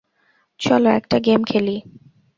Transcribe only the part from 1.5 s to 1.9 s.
খেলি।